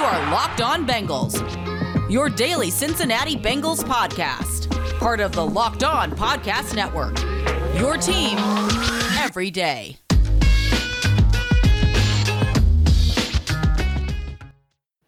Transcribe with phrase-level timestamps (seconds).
[0.00, 6.74] are Locked On Bengals, your daily Cincinnati Bengals podcast, part of the Locked On Podcast
[6.74, 7.18] Network.
[7.78, 8.38] Your team
[9.18, 9.98] every day.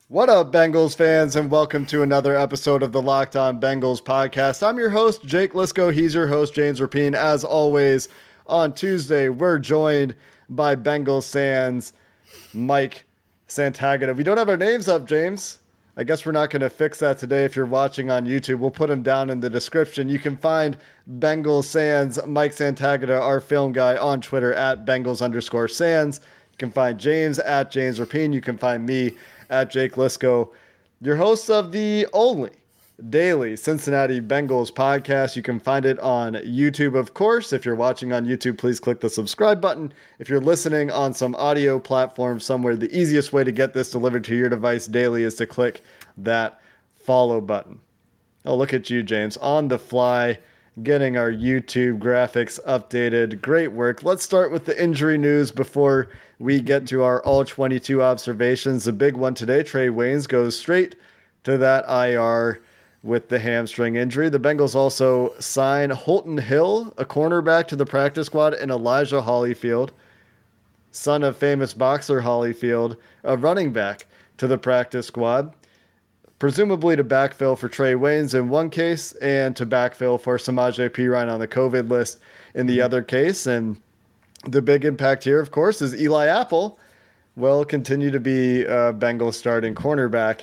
[0.08, 4.62] What up, Bengals fans, and welcome to another episode of the Locked On Bengals podcast.
[4.62, 5.90] I'm your host, Jake Liskow.
[5.90, 7.14] He's your host, James Rapien.
[7.14, 8.10] As always,
[8.46, 10.14] on Tuesday, we're joined
[10.50, 11.94] by Bengals fans
[12.52, 13.06] Mike
[13.54, 14.14] Santagata.
[14.16, 15.58] We don't have our names up, James.
[15.96, 17.44] I guess we're not going to fix that today.
[17.44, 20.08] If you're watching on YouTube, we'll put them down in the description.
[20.08, 20.76] You can find
[21.06, 26.20] Bengal Sands, Mike Santagata, our film guy, on Twitter at Bengals underscore Sands.
[26.52, 28.32] You can find James at James Rapien.
[28.32, 29.16] You can find me
[29.50, 30.48] at Jake Liskow,
[31.02, 32.50] your host of the only
[33.08, 35.36] daily Cincinnati Bengals podcast.
[35.36, 37.52] You can find it on YouTube, of course.
[37.52, 39.92] If you're watching on YouTube, please click the subscribe button.
[40.18, 44.24] If you're listening on some audio platform somewhere, the easiest way to get this delivered
[44.24, 45.82] to your device daily is to click
[46.18, 46.60] that
[46.98, 47.80] follow button.
[48.44, 50.38] Oh, look at you, James, on the fly,
[50.82, 53.40] getting our YouTube graphics updated.
[53.40, 54.02] Great work.
[54.02, 58.84] Let's start with the injury news before we get to our all 22 observations.
[58.84, 60.96] The big one today, Trae Waynes goes straight
[61.44, 62.62] to that IR
[63.02, 64.28] with the hamstring injury.
[64.28, 69.90] The Bengals also sign Holton Hill, a cornerback, to the practice squad, and Elijah Holyfield,
[70.92, 74.06] son of famous boxer Holyfield, a running back,
[74.38, 75.54] to the practice squad,
[76.38, 81.30] presumably to backfill for Trae Waynes in one case and to backfill for Samaje Perine
[81.32, 82.18] on the COVID list
[82.54, 83.46] in the other case.
[83.46, 83.80] And
[84.48, 86.78] the big impact here, of course, is Eli Apple
[87.36, 90.40] will continue to be a Bengals starting cornerback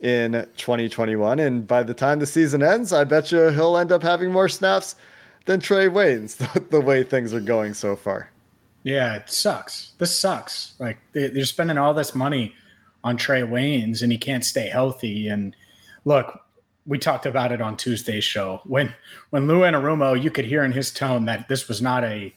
[0.00, 1.38] in 2021.
[1.38, 4.48] And by the time the season ends, I bet you he'll end up having more
[4.48, 4.96] snaps
[5.46, 6.36] than Trae Waynes,
[6.70, 8.30] the way things are going so far.
[8.82, 9.92] Yeah, it sucks.
[9.98, 10.74] This sucks.
[10.78, 12.54] Like they're spending all this money
[13.02, 15.28] on Trae Waynes and he can't stay healthy.
[15.28, 15.56] And
[16.04, 16.40] look,
[16.86, 18.60] we talked about it on Tuesday's show.
[18.64, 18.94] When
[19.30, 22.32] when Lou Anarumo, you could hear in his tone that this was not a,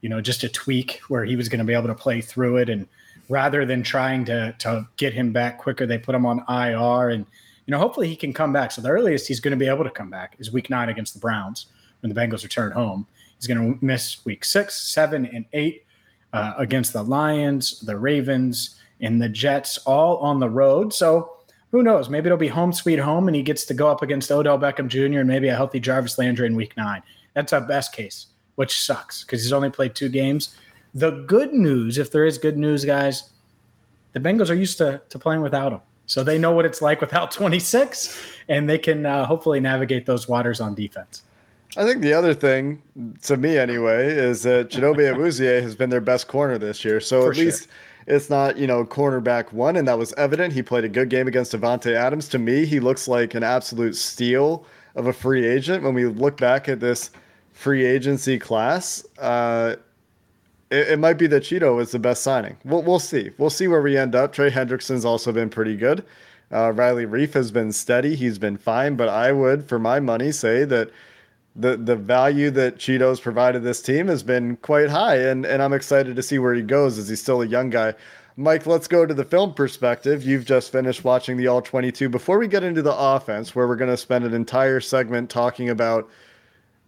[0.00, 2.56] you know, just a tweak where he was going to be able to play through
[2.56, 2.88] it and
[3.28, 7.26] rather than trying to to get him back quicker, they put him on IR, and
[7.66, 8.72] you know hopefully he can come back.
[8.72, 11.14] So the earliest he's going to be able to come back is Week Nine against
[11.14, 11.66] the Browns
[12.00, 13.06] when the Bengals return home.
[13.36, 15.84] He's going to miss Week Six, Seven, and Eight
[16.32, 20.94] uh, against the Lions, the Ravens, and the Jets, all on the road.
[20.94, 21.36] So
[21.72, 22.08] who knows?
[22.08, 24.88] Maybe it'll be home sweet home, and he gets to go up against Odell Beckham
[24.88, 25.20] Jr.
[25.20, 27.02] and maybe a healthy Jarvis Landry in Week Nine.
[27.34, 30.54] That's our best case, which sucks because he's only played two games.
[30.94, 33.30] The good news, if there is good news, guys,
[34.12, 35.80] the Bengals are used to, to playing without him.
[36.06, 40.28] So they know what it's like without 26, and they can uh, hopefully navigate those
[40.28, 41.22] waters on defense.
[41.76, 42.82] I think the other thing,
[43.22, 47.00] to me anyway, is that Chidobe Awuzie has been their best corner this year.
[47.00, 47.44] So For at sure.
[47.46, 47.68] least
[48.06, 50.52] it's not, you know, cornerback one, and that was evident.
[50.52, 52.28] He played a good game against Davante Adams.
[52.28, 54.66] To me, he looks like an absolute steal
[54.96, 55.82] of a free agent.
[55.82, 57.10] When we look back at this
[57.52, 59.76] free agency class, uh,
[60.72, 62.56] it, it, might be that Chido is the best signing.
[62.64, 63.30] We'll, we'll see.
[63.38, 64.32] We'll see where we end up.
[64.32, 66.04] Trey Hendrickson's also been pretty good.
[66.50, 68.14] Uh, Riley Reiff has been steady.
[68.14, 70.90] He's been fine, but I would, for my money, say that
[71.54, 75.72] the the value that Chido's provided this team has been quite high, and and I'm
[75.72, 77.94] excited to see where he goes as he's still a young guy.
[78.36, 80.22] Mike, let's go to the film perspective.
[80.22, 82.08] You've just finished watching the All 22.
[82.08, 85.68] Before we get into the offense, where we're going to spend an entire segment talking
[85.68, 86.08] about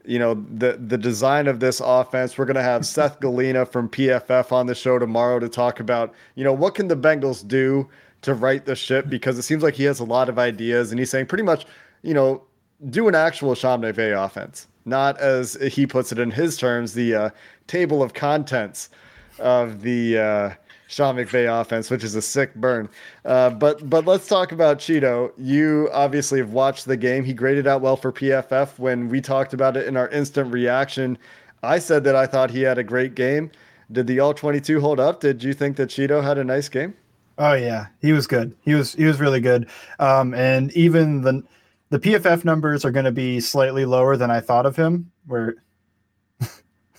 [0.05, 2.37] you know the the design of this offense.
[2.37, 6.13] We're going to have Seth Galina from PFF on the show tomorrow to talk about
[6.35, 7.89] you know what can the Bengals do
[8.23, 10.99] to right the ship because it seems like he has a lot of ideas and
[10.99, 11.67] he's saying pretty much
[12.03, 12.43] you know
[12.91, 17.31] do an actual Sean offense, not as he puts it in his terms the uh,
[17.67, 18.91] table of contents
[19.39, 20.19] of the.
[20.19, 20.55] Uh,
[20.95, 22.89] Sean McVay offense, which is a sick burn.
[23.25, 25.33] Uh, but but let's talk about Chido.
[25.37, 27.25] You obviously have watched the game.
[27.25, 31.19] He graded out well for PFF when we talked about it in our instant reaction.
[31.65, 33.51] I said that I thought he had a great game.
[33.91, 35.19] Did the all 22 hold up?
[35.19, 36.95] Did you think that Chido had a nice game?
[37.39, 38.55] Oh yeah, he was good.
[38.61, 39.69] He was he was really good.
[39.99, 41.43] Um, and even the
[41.91, 45.11] the PFF numbers are going to be slightly lower than I thought of him.
[45.27, 45.57] Where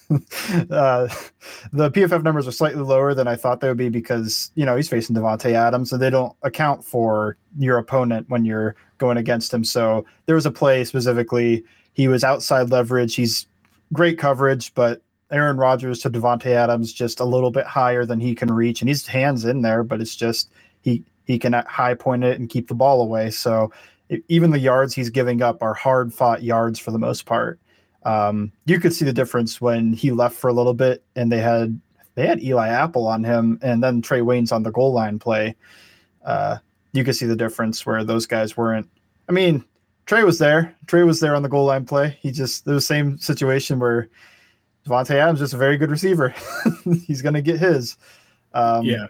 [0.69, 1.07] uh,
[1.73, 4.75] the PFF numbers are slightly lower than I thought they would be because you know
[4.75, 9.53] he's facing Davante Adams, so they don't account for your opponent when you're going against
[9.53, 9.63] him.
[9.63, 11.63] So there was a play specifically.
[11.93, 13.15] He was outside leverage.
[13.15, 13.47] He's
[13.93, 18.35] great coverage, but Aaron Rodgers to Davante Adams just a little bit higher than he
[18.35, 22.23] can reach, and he's hands in there, but it's just he he can high point
[22.23, 23.31] it and keep the ball away.
[23.31, 23.71] So
[24.27, 27.59] even the yards he's giving up are hard fought yards for the most part.
[28.05, 31.39] Um, you could see the difference when he left for a little bit and they
[31.39, 31.79] had
[32.13, 35.55] they had Eli Apple on him and then Trae Waynes on the goal line play.
[36.23, 36.57] Uh,
[36.93, 38.89] you could see the difference where those guys weren't.
[39.27, 39.65] I mean,
[40.05, 40.73] Trae was there.
[40.85, 42.17] Trae was there on the goal line play.
[42.21, 44.07] He just the same situation where
[44.87, 46.33] Davante Adams is a very good receiver.
[47.05, 47.97] He's going to get his.
[48.53, 49.07] Um, yeah.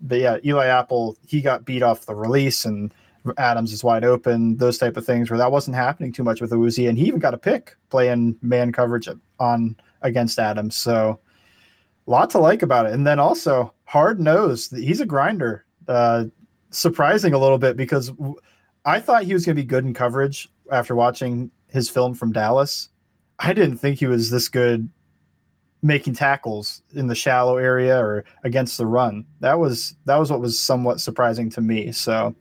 [0.00, 2.92] But yeah, Eli Apple, he got beat off the release and
[3.38, 6.50] Adams is wide open, those type of things where that wasn't happening too much with
[6.50, 6.88] Awuzie.
[6.88, 9.08] And he even got a pick playing man coverage
[9.38, 10.76] on against Adams.
[10.76, 11.20] So
[12.06, 12.92] a lot to like about it.
[12.92, 14.70] And then also hard nose.
[14.70, 15.64] He's a grinder.
[15.88, 16.24] Uh,
[16.70, 18.12] surprising a little bit because
[18.84, 22.32] I thought he was going to be good in coverage after watching his film from
[22.32, 22.88] Dallas.
[23.38, 24.88] I didn't think he was this good
[25.82, 29.26] making tackles in the shallow area or against the run.
[29.40, 31.92] That was that was what was somewhat surprising to me.
[31.92, 32.34] So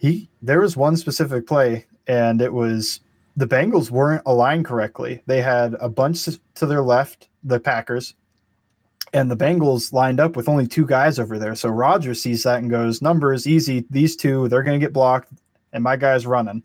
[0.00, 3.00] he there was one specific play and it was
[3.36, 5.22] the Bengals weren't aligned correctly.
[5.26, 6.24] They had a bunch
[6.54, 8.14] to their left, the Packers,
[9.12, 11.54] and the Bengals lined up with only two guys over there.
[11.54, 13.84] So Rodgers sees that and goes, "Numbers easy.
[13.90, 15.32] These two, they're going to get blocked,
[15.72, 16.62] and my guy's running."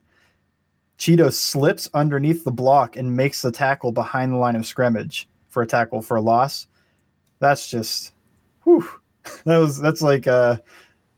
[0.98, 5.62] Chido slips underneath the block and makes the tackle behind the line of scrimmage for
[5.62, 6.68] a tackle for a loss.
[7.40, 8.14] That's just,
[8.64, 8.88] whew.
[9.44, 10.58] That was that's like uh,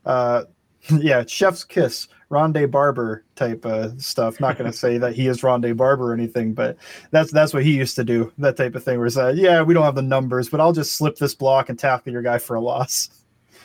[0.05, 0.45] uh,
[0.99, 4.39] yeah, chef's kiss, Rondé Barber type of stuff.
[4.39, 6.77] Not going to say that he is Rondé Barber or anything, but
[7.11, 8.31] that's that's what he used to do.
[8.37, 10.73] That type of thing where it's uh, yeah, we don't have the numbers, but I'll
[10.73, 13.09] just slip this block and tackle your guy for a loss.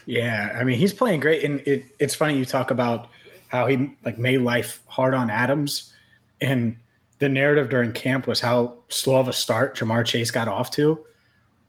[0.07, 3.09] Yeah, I mean he's playing great, and it, it's funny you talk about
[3.49, 5.93] how he like made life hard on Adams,
[6.41, 6.77] and
[7.19, 11.05] the narrative during camp was how slow of a start Ja'Marr Chase got off to.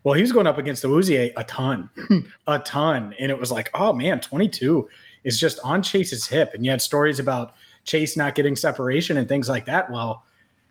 [0.04, 1.90] Well, he was going up against Awuzie a ton,
[2.48, 4.90] a ton, and it was like, oh man, twenty two
[5.24, 6.54] is just on Chase's hip.
[6.54, 7.56] And you had stories about
[7.86, 9.92] Chase not getting separation and things like that.
[9.92, 10.24] Well,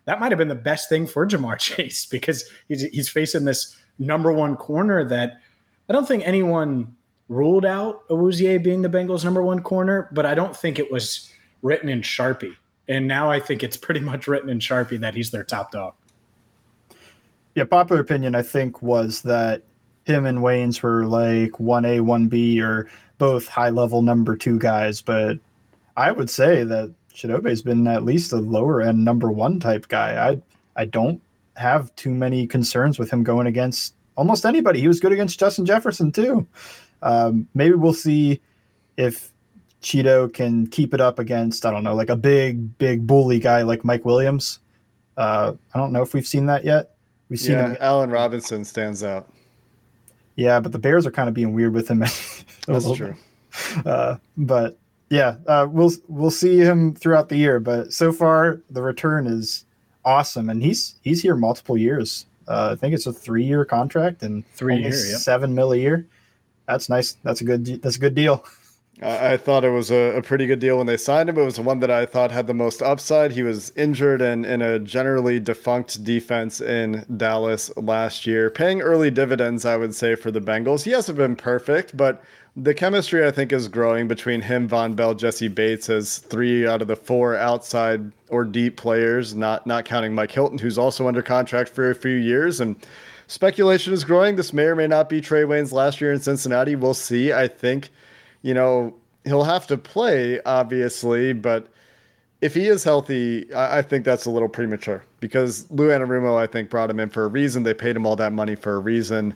[0.05, 3.77] that might have been the best thing for Ja'Marr Chase because he's, he's facing this
[3.99, 5.37] number one corner that
[5.89, 6.95] I don't think anyone
[7.29, 11.29] ruled out Awuzie being the Bengals' number one corner, but I don't think it was
[11.61, 12.55] written in Sharpie.
[12.87, 15.93] And now I think it's pretty much written in Sharpie that he's their top dog.
[17.55, 19.61] Yeah, popular opinion I think was that
[20.05, 25.37] him and Waynes were like 1A, 1B, or both high level number two guys, but
[25.95, 30.29] I would say that Chidobe's been at least a lower end number one type guy.
[30.29, 30.41] I
[30.75, 31.21] I don't
[31.55, 34.81] have too many concerns with him going against almost anybody.
[34.81, 36.47] He was good against Justin Jefferson too.
[37.03, 38.41] Um, maybe we'll see
[38.97, 39.31] if
[39.81, 43.61] Chido can keep it up against I don't know like a big big bully guy
[43.61, 44.59] like Mike Williams.
[45.15, 46.95] Uh, I don't know if we've seen that yet.
[47.29, 47.77] We've seen yeah, him.
[47.79, 49.29] Allen Robinson stands out.
[50.35, 51.99] Yeah, but the Bears are kind of being weird with him.
[52.67, 53.15] That's true.
[53.85, 54.77] Uh, but
[55.09, 57.59] yeah, uh, we'll we'll see him throughout the year.
[57.59, 59.65] But so far, the return is
[60.05, 62.25] awesome, and he's he's here multiple years.
[62.47, 66.07] Uh, I think it's a three year contract and three year, seven mil a year.
[66.67, 67.13] That's nice.
[67.23, 67.81] That's a good.
[67.81, 68.43] That's a good deal.
[69.03, 71.37] I thought it was a, a, pretty good deal when they signed him.
[71.37, 73.31] It was the one that I thought had the most upside.
[73.31, 79.11] He was injured and in a generally defunct defense in Dallas last year, paying early
[79.11, 80.83] dividends, I would say, for the Bengals.
[80.83, 82.23] He hasn't been perfect, but
[82.55, 86.81] the chemistry I think is growing between him, Vonn Bell, Jessie Bates as three out
[86.81, 91.23] of the four outside or deep players, not not counting Mike Hilton, who's also under
[91.23, 92.59] contract for a few years.
[92.59, 92.75] And
[93.27, 94.35] speculation is growing.
[94.35, 96.75] This may or may not be Trae Waynes' last year in Cincinnati.
[96.75, 97.33] We'll see.
[97.33, 97.89] I think
[98.43, 98.93] you know,
[99.25, 101.67] he'll have to play, obviously, but
[102.41, 106.69] if he is healthy, I, think that's a little premature because Lou Anarumo, I think,
[106.69, 107.63] brought him in for a reason.
[107.63, 109.33] They paid him all that money for a reason.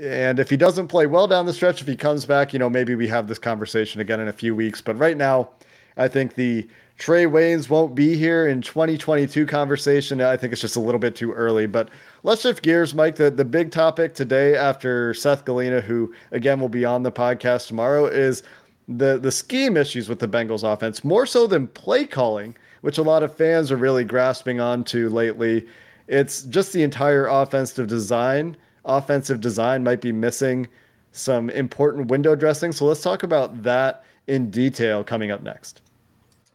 [0.00, 2.70] And if he doesn't play well down the stretch, if he comes back, you know,
[2.70, 4.80] maybe we have this conversation again in a few weeks.
[4.80, 5.50] But right now,
[5.98, 6.66] I think the
[6.98, 10.22] Trae Waynes won't be here in 2022 conversation.
[10.22, 11.66] I think it's just a little bit too early.
[11.66, 11.90] But
[12.24, 13.14] let's shift gears, Mike.
[13.14, 17.68] The, the big topic today, after Seth Galina, who again will be on the podcast
[17.68, 18.42] tomorrow, is
[18.88, 23.02] the, the scheme issues with the Bengals offense, more so than play calling, which a
[23.02, 25.66] lot of fans are really grasping onto lately.
[26.08, 28.56] It's just the entire offensive design.
[28.84, 30.66] Offensive design might be missing
[31.12, 32.72] some important window dressing.
[32.72, 35.80] So let's talk about that in detail coming up next.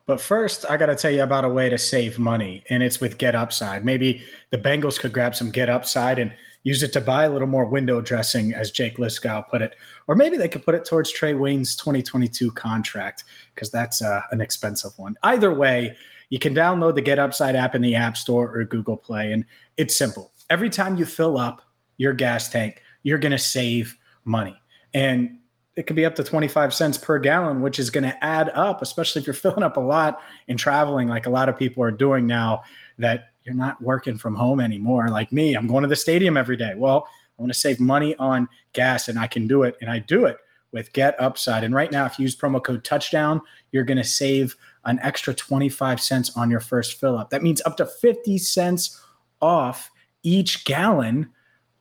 [0.09, 2.99] But first, I got to tell you about a way to save money, and it's
[2.99, 3.85] with Get Upside.
[3.85, 7.47] Maybe the Bengals could grab some Get Upside and use it to buy a little
[7.47, 9.75] more window dressing, as Jake Liskow put it.
[10.07, 14.41] Or maybe they could put it towards Trae Waynes' 2022 contract, because that's uh, an
[14.41, 15.15] expensive one.
[15.21, 15.95] Either way,
[16.29, 19.45] you can download the Get Upside app in the App Store or Google Play, and
[19.77, 20.31] it's simple.
[20.49, 21.61] Every time you fill up
[21.97, 24.59] your gas tank, you're going to save money.
[24.95, 25.37] And
[25.75, 28.81] it could be up to 25 cents per gallon, which is going to add up,
[28.81, 31.91] especially if you're filling up a lot and traveling like a lot of people are
[31.91, 32.63] doing now
[32.97, 35.09] that you're not working from home anymore.
[35.09, 36.73] Like me, I'm going to the stadium every day.
[36.75, 37.07] Well,
[37.37, 39.77] I want to save money on gas and I can do it.
[39.81, 40.37] And I do it
[40.71, 41.63] with Get Upside.
[41.63, 45.33] And right now, if you use promo code touchdown, you're going to save an extra
[45.33, 47.29] 25 cents on your first fill up.
[47.29, 49.01] That means up to 50 cents
[49.41, 49.89] off
[50.23, 51.29] each gallon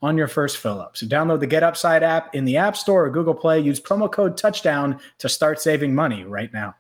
[0.03, 0.97] on your first fill up.
[0.97, 3.61] So download the Get Upside app in the App Store or Google Play.
[3.61, 6.75] Use promo code touchdown to start saving money right now.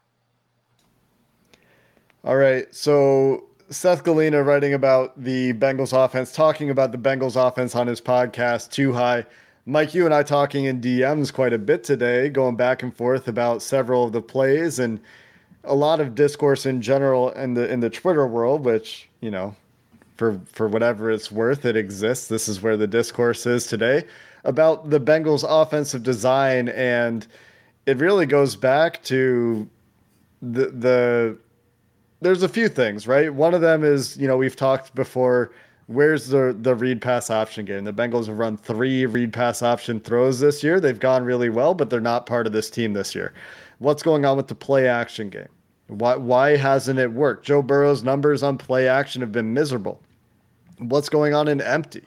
[2.24, 2.72] All right.
[2.74, 8.00] So Seth Galina writing about the Bengals offense, talking about the Bengals offense on his
[8.00, 9.24] podcast, Too High.
[9.66, 13.28] Mike, you and I talking in DMs quite a bit today, going back and forth
[13.28, 14.98] about several of the plays and
[15.64, 19.54] a lot of discourse in general in the in the Twitter world, which you know,
[20.18, 22.28] for for whatever it's worth, it exists.
[22.28, 24.04] This is where the discourse is today
[24.44, 27.26] about the Bengals' offensive design, and
[27.86, 29.68] it really goes back to
[30.42, 31.38] the the.
[32.20, 33.32] There's a few things, right?
[33.32, 35.52] One of them is you know we've talked before
[35.86, 37.84] where's the the read pass option game?
[37.84, 40.80] The Bengals have run three read pass option throws this year.
[40.80, 43.34] They've gone really well, but they're not part of this team this year.
[43.78, 45.48] What's going on with the play action game?
[45.86, 47.46] Why why hasn't it worked?
[47.46, 50.00] Joe Burrow's numbers on play action have been miserable.
[50.78, 52.04] What's going on in empty?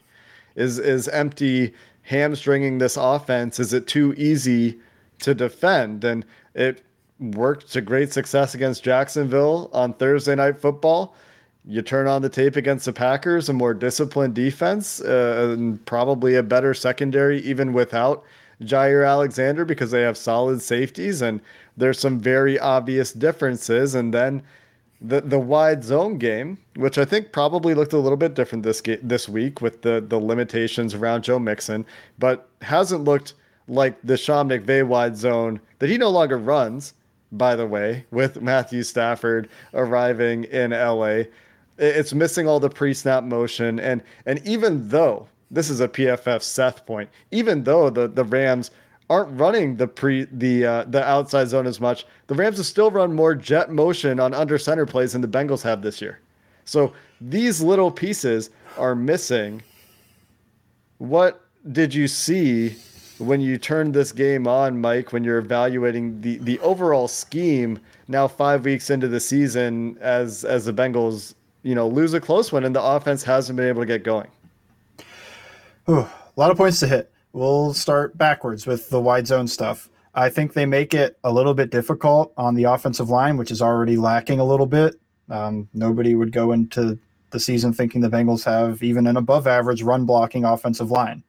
[0.56, 1.74] Is is empty
[2.04, 3.60] hamstringing this offense?
[3.60, 4.80] Is it too easy
[5.20, 6.04] to defend?
[6.04, 6.26] And
[6.56, 6.84] it
[7.20, 11.16] worked to great success against Jacksonville on Thursday night football
[11.66, 16.36] you turn on the tape against the Packers, a more disciplined defense, uh, and probably
[16.36, 18.24] a better secondary, even without
[18.64, 21.40] Jaire Alexander, because they have solid safeties and
[21.78, 23.96] there's some very obvious differences.
[23.96, 24.42] And then
[25.02, 28.82] the the wide zone game, which I think probably looked a little bit different this
[29.02, 31.86] this week with the the limitations around Joe Mixon,
[32.20, 33.34] but hasn't looked
[33.68, 36.94] like the Sean McVay wide zone that he no longer runs.
[37.34, 41.24] By the way, with Matthew Stafford arriving in LA,
[41.78, 46.86] it's missing all the pre-snap motion, and and even though this is a PFF Seth
[46.86, 48.70] point, even though the the Rams
[49.12, 52.90] aren't running the pre the uh, the outside zone as much, the Rams have still
[52.90, 56.20] run more jet motion on under center plays than the Bengals have this year.
[56.64, 59.62] So these little pieces are missing.
[61.00, 61.42] What
[61.74, 62.78] did you see
[63.18, 65.12] when you turned this game on, Mike?
[65.12, 70.66] When you're evaluating the the overall scheme now, five weeks into the season, as as
[70.66, 73.86] the Bengals you know, lose a close one and the offense hasn't been able to
[73.86, 74.28] get going.
[75.90, 77.12] Ooh, a lot of points to hit.
[77.34, 79.90] We'll start backwards with the wide zone stuff.
[80.14, 83.62] I think they make it a little bit difficult on the offensive line, which is
[83.62, 85.00] already lacking a little bit.
[85.30, 89.82] Um, nobody would go into the season thinking the Bengals have even an above average
[89.82, 91.24] run blocking offensive line.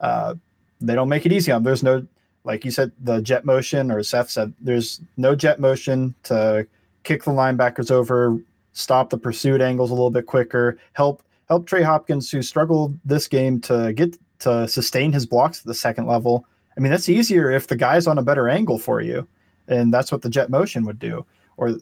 [0.00, 0.34] Uh,
[0.80, 1.64] they don't make it easy on.
[1.64, 2.06] There's no,
[2.44, 6.66] like you said, the jet motion, or Seth said, there's no jet motion to
[7.02, 8.38] kick the linebackers over,
[8.72, 13.26] stop the pursuit angles a little bit quicker, help help Trey Hopkins, who struggled this
[13.26, 16.46] game to get to sustain his blocks at the second level.
[16.76, 19.26] I mean, that's easier if the guy's on a better angle for you,
[19.68, 21.24] and that's what the jet motion would do,
[21.56, 21.74] or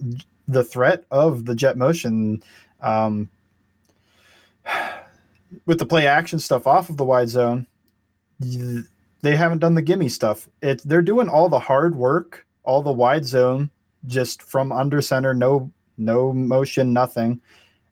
[0.48, 2.42] the threat of the jet motion.
[2.80, 3.28] Um,
[5.66, 7.66] with the play action stuff off of the wide zone,
[8.40, 10.48] they haven't done the gimme stuff.
[10.62, 13.70] It they're doing all the hard work, all the wide zone,
[14.06, 17.40] just from under center, no no motion, nothing.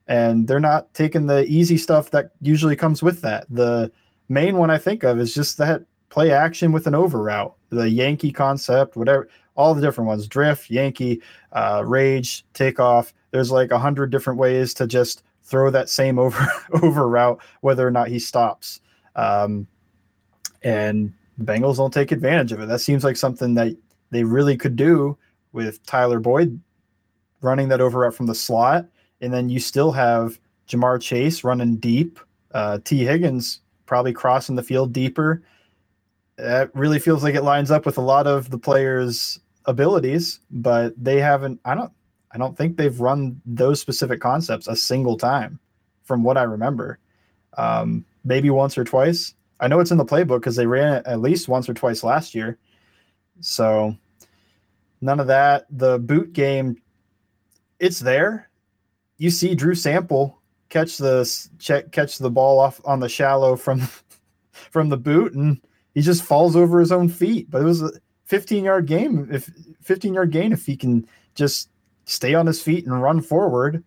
[0.09, 3.47] And they're not taking the easy stuff that usually comes with that.
[3.49, 3.93] The
[4.31, 7.91] main one I think of is just that play action with an over route, the
[7.91, 11.21] Yankee concept, whatever, all the different ones drift, Yankee,
[11.53, 13.13] uh, rage, takeoff.
[13.33, 16.47] There's like a hundred different ways to just throw that same over
[16.83, 18.81] over route, whether or not he stops.
[19.17, 19.67] Um,
[20.63, 22.67] and Bengals don't take advantage of it.
[22.67, 23.77] That seems like something that
[24.11, 25.17] they really could do
[25.53, 26.61] with Tyler Boyd
[27.41, 28.87] running that over route from the slot,
[29.21, 32.21] and then you still have Ja'Marr Chase running deep.
[32.53, 35.42] Uh, Tee Higgins probably crossing the field deeper.
[36.37, 40.94] That really feels like it lines up with a lot of the players' abilities, but
[40.97, 41.61] they haven't.
[41.64, 41.92] I don't.
[42.30, 45.59] I don't think they've run those specific concepts a single time,
[46.04, 47.00] from what I remember.
[47.59, 49.35] Um, maybe once or twice.
[49.59, 52.04] I know it's in the playbook because they ran it at least once or twice
[52.04, 52.59] last year.
[53.40, 53.97] So
[55.00, 55.66] none of that.
[55.68, 56.80] The boot game
[57.80, 58.50] it's there.
[59.18, 60.39] You see Drew Sample
[60.71, 63.83] catch the check catch the ball off on the shallow from
[64.53, 65.61] from the boot and
[65.95, 67.50] he just falls over his own feet.
[67.50, 67.91] But it was a
[68.27, 69.50] 15 yard game if
[69.83, 71.69] 15 yard gain if he can just
[72.05, 73.85] stay on his feet and run forward.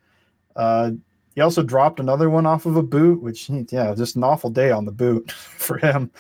[0.56, 0.92] Uh,
[1.34, 4.70] he also dropped another one off of a boot, which yeah, just an awful day
[4.70, 6.12] on the boot for him.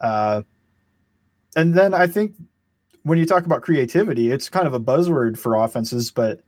[0.00, 0.42] Uh,
[1.56, 2.34] and then I think
[3.04, 6.40] when you talk about creativity, it's kind of a buzzword for offenses, but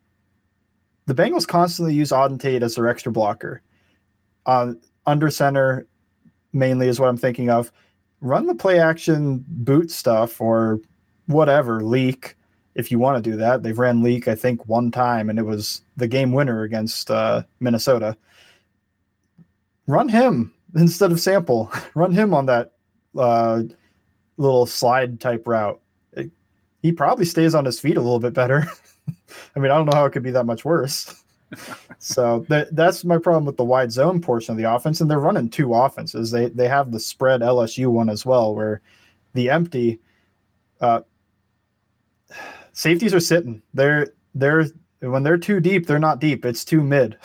[1.06, 3.62] the Bengals constantly use Auden Tate as their extra blocker.
[4.46, 4.74] Uh,
[5.06, 5.86] under center,
[6.52, 7.70] mainly is what I'm thinking of.
[8.20, 10.80] Run the play action boot stuff or
[11.26, 12.36] whatever leak
[12.74, 13.62] if you want to do that.
[13.62, 17.42] They've ran leak I think one time and it was the game winner against uh,
[17.60, 18.16] Minnesota.
[19.86, 21.70] Run him instead of Sample.
[21.94, 22.72] Run him on that
[23.16, 23.62] uh,
[24.36, 25.80] little slide type route.
[26.12, 26.30] It,
[26.82, 28.66] he probably stays on his feet a little bit better.
[29.56, 31.22] I mean, I don't know how it could be that much worse.
[31.98, 35.18] so that that's my problem with the wide zone portion of the offense, and they're
[35.20, 36.30] running two offenses.
[36.30, 38.80] They they have the spread LSU one as well, where
[39.34, 40.00] the empty
[40.80, 41.00] uh,
[42.72, 43.62] safeties are sitting.
[43.72, 44.66] They're they're
[45.00, 46.44] when they're too deep, they're not deep.
[46.44, 47.18] It's too mid.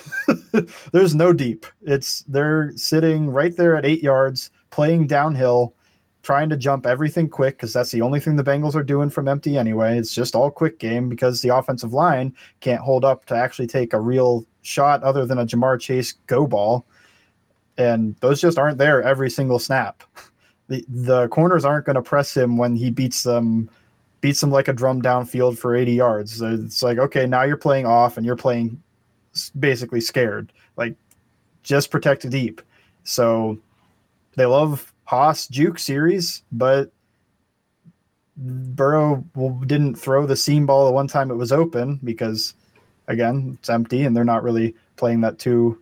[0.91, 1.65] There's no deep.
[1.81, 5.75] It's they're sitting right there at eight yards, playing downhill,
[6.29, 9.27] trying to jump everything quick because that's the only thing the Bengals are doing from
[9.27, 9.97] empty anyway.
[9.97, 13.93] It's just all quick game because the offensive line can't hold up to actually take
[13.93, 16.85] a real shot other than a Ja'Marr Chase go ball.
[17.79, 20.03] And those just aren't there every single snap.
[20.67, 23.71] The the corners aren't going to press him when he beats them
[24.21, 26.43] beats them like a drum downfield for 80 yards.
[26.43, 28.79] It's like, okay, now you're playing off and you're playing
[29.57, 30.53] basically scared.
[30.77, 30.93] Like
[31.63, 32.61] just protect deep.
[33.03, 33.57] So
[34.35, 36.91] they love Hoss juke series, but
[38.37, 39.25] Burrow
[39.65, 42.53] didn't throw the seam ball the one time it was open because,
[43.07, 45.79] again, it's empty and they're not really playing that too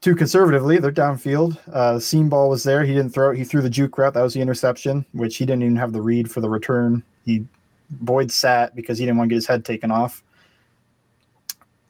[0.00, 0.78] too conservatively.
[0.78, 1.58] They're downfield.
[1.74, 2.84] Uh, seam ball was there.
[2.84, 3.36] He didn't throw it.
[3.36, 4.14] He threw the juke route.
[4.14, 7.02] That was the interception, which he didn't even have the read for the return.
[7.24, 7.44] He
[7.90, 10.22] Boyd sat because he didn't want to get his head taken off.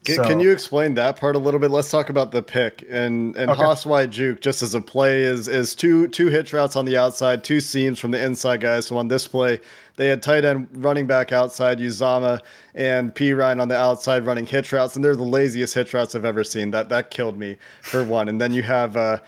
[0.03, 1.69] Can, so, can, you explain that part a little bit?
[1.69, 3.61] Let's talk about the pick and and okay.
[3.61, 6.97] Hoss wide juke just as a play is is two two hitch routes on the
[6.97, 8.87] outside, two seams from the inside guys.
[8.87, 9.59] So on this play,
[9.97, 12.39] they had tight end running back outside, Uzomah
[12.73, 16.25] and Perine on the outside running hitch routes, and they're the laziest hitch routes I've
[16.25, 16.71] ever seen.
[16.71, 18.27] That that killed me for one.
[18.27, 19.19] And then you have uh,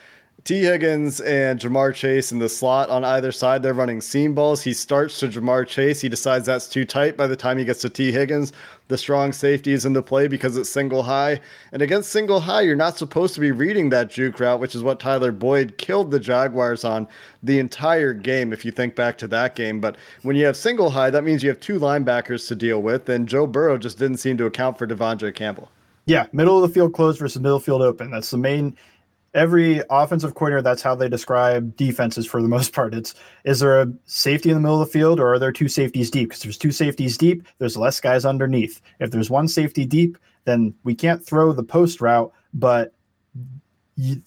[0.45, 3.63] Tee Higgins and Ja'Marr Chase in the slot on either side.
[3.63, 4.61] They're running seam balls.
[4.61, 6.01] He starts to Ja'Marr Chase.
[6.01, 7.15] He decides that's too tight.
[7.15, 8.11] By the time he gets to T.
[8.11, 8.51] Higgins,
[8.89, 11.39] the strong safety is in the play because it's single high.
[11.71, 14.83] And against single high, you're not supposed to be reading that juke route, which is
[14.83, 17.07] what Tyler Boyd killed the Jaguars on
[17.41, 19.79] the entire game, if you think back to that game.
[19.79, 23.07] But when you have single high, that means you have two linebackers to deal with.
[23.07, 25.71] And Joe Burrow just didn't seem to account for De'Vondre Campbell.
[26.05, 28.11] Yeah, middle of the field closed versus middle field open.
[28.11, 28.75] That's the main
[29.33, 32.93] every offensive coordinator that's how they describe defenses for the most part.
[32.93, 35.67] It's is there a safety in the middle of the field or are there two
[35.67, 36.29] safeties deep?
[36.29, 38.81] Because there's two safeties deep there's less guys underneath.
[38.99, 42.93] If there's one safety deep then we can't throw the post route but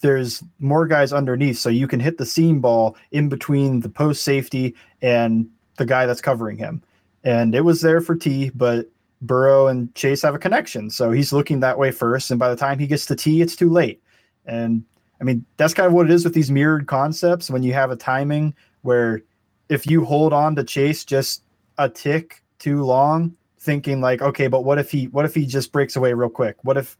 [0.01, 1.57] there's more guys underneath.
[1.57, 6.05] So you can hit the seam ball in between the post safety and the guy
[6.05, 6.81] that's covering him.
[7.23, 8.89] And it was there for T but
[9.21, 10.89] Burrow and Chase have a connection.
[10.89, 12.29] So he's looking that way first.
[12.29, 14.01] And by the time he gets to T it's too late.
[14.45, 14.83] And
[15.19, 17.91] I mean, that's kind of what it is with these mirrored concepts when you have
[17.91, 19.21] a timing where
[19.69, 21.43] if you hold on to Chase just
[21.77, 25.71] a tick too long, thinking like, okay, but what if he what if he just
[25.71, 26.57] breaks away real quick?
[26.63, 26.97] What if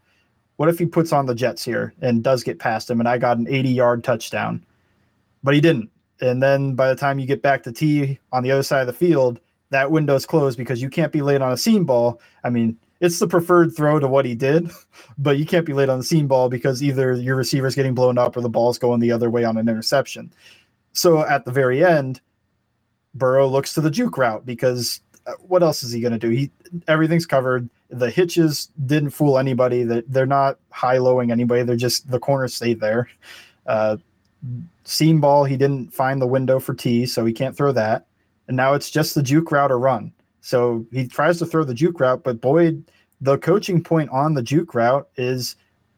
[0.58, 3.18] what if he puts on the Jets here and does get past him and I
[3.18, 4.66] got an 80 yard touchdown?
[5.44, 5.90] But he didn't.
[6.20, 8.88] And then by the time you get back to T on the other side of
[8.88, 12.20] the field, that window's closed because you can't be late on a seam ball.
[12.44, 14.70] I mean, it's the preferred throw to what he did,
[15.18, 18.18] but you can't be late on the seam ball because either your receiver's getting blown
[18.18, 20.34] up or the ball's going the other way on an interception.
[20.94, 22.22] So at the very end,
[23.14, 26.30] Burrow looks to the juke route because uh, what else is he going to do?
[26.30, 26.52] He
[26.88, 27.70] everything's covered.
[27.90, 29.84] The hitches didn't fool anybody.
[29.84, 31.64] That they're not high lowing anybody.
[31.64, 33.10] They're just the corners stayed there.
[33.66, 33.98] Uh,
[34.84, 38.06] seam ball, he didn't find the window for T, so he can't throw that.
[38.48, 40.14] And now it's just the juke route or run.
[40.42, 42.84] So he tries to throw the juke route, but Boyd,
[43.22, 45.56] the coaching point on the juke route is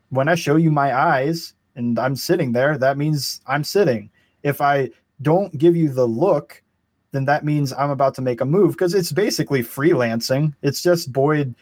[0.10, 4.10] when I show you my eyes and I'm sitting there, that means I'm sitting.
[4.44, 4.90] If I
[5.22, 6.64] don't give you the look,
[7.12, 10.54] then that means I'm about to make a move because it's basically freelancing.
[10.62, 11.56] It's just Boyd,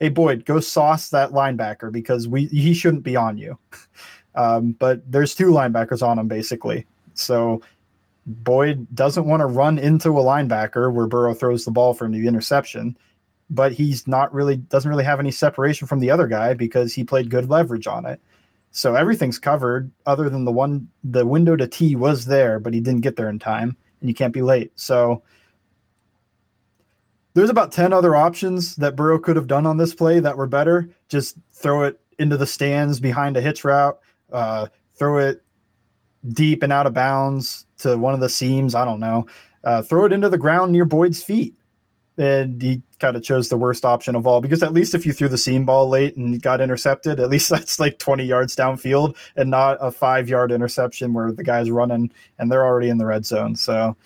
[0.00, 3.58] hey Boyd, go sauce that linebacker because we he shouldn't be on you.
[4.36, 6.86] Um, but there's two linebackers on him basically.
[7.14, 7.62] So
[8.26, 12.26] Boyd doesn't want to run into a linebacker where Burrow throws the ball for the
[12.26, 12.96] interception,
[13.50, 17.04] but he's not really doesn't really have any separation from the other guy because he
[17.04, 18.20] played good leverage on it.
[18.70, 22.80] So everything's covered other than the one the window to T was there, but he
[22.80, 24.72] didn't get there in time and you can't be late.
[24.74, 25.22] So
[27.34, 30.46] there's about 10 other options that Burrow could have done on this play that were
[30.46, 30.88] better.
[31.08, 33.98] Just throw it into the stands behind a hitch route,
[34.32, 35.42] uh, throw it
[36.32, 38.74] deep and out of bounds to one of the seams.
[38.74, 39.26] I don't know.
[39.62, 41.54] Uh, throw it into the ground near Boyd's feet.
[42.16, 45.12] And he kind of chose the worst option of all because at least if you
[45.12, 49.16] threw the seam ball late and got intercepted, at least that's like 20 yards downfield
[49.34, 53.06] and not a five yard interception where the guy's running and they're already in the
[53.06, 53.56] red zone.
[53.56, 53.96] So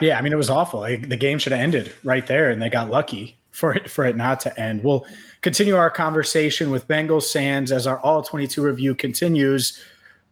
[0.00, 0.80] Yeah, I mean it was awful.
[0.80, 4.04] Like, the game should have ended right there, and they got lucky for it for
[4.04, 4.84] it not to end.
[4.84, 5.06] We'll
[5.40, 9.82] continue our conversation with Bengals Sands as our all 22 review continues.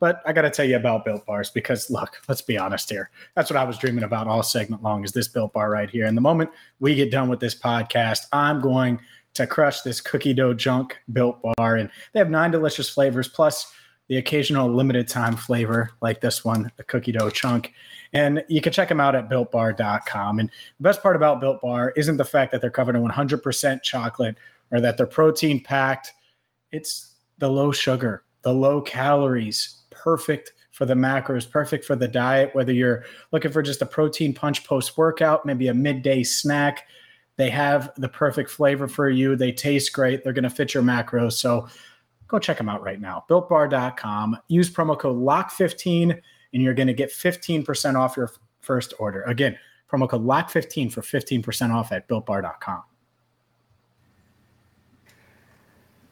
[0.00, 3.10] But I got to tell you about Built Bars because look, let's be honest here.
[3.34, 6.06] That's what I was dreaming about all segment long is this Built Bar right here.
[6.06, 9.00] And the moment we get done with this podcast, I'm going
[9.34, 11.76] to crush this cookie dough junk Built Bar.
[11.76, 13.72] And they have nine delicious flavors plus
[14.08, 17.72] the occasional limited time flavor like this one, the cookie dough chunk.
[18.12, 20.38] And you can check them out at builtbar.com.
[20.38, 23.82] And the best part about Built Bar isn't the fact that they're covered in 100%
[23.82, 24.36] chocolate
[24.70, 26.12] or that they're protein packed.
[26.70, 32.54] It's the low sugar, the low calories, perfect for the macros, perfect for the diet,
[32.54, 36.86] whether you're looking for just a protein punch post workout, maybe a midday snack.
[37.36, 39.34] They have the perfect flavor for you.
[39.34, 40.22] They taste great.
[40.22, 41.32] They're going to fit your macros.
[41.32, 41.68] So
[42.28, 43.24] go check them out right now.
[43.30, 44.36] BuiltBar.com.
[44.48, 46.20] Use promo code LOCK15
[46.52, 49.22] and you're going to get 15% off your first order.
[49.22, 49.58] Again,
[49.90, 52.82] promo code LOCK15 for 15% off at BuiltBar.com.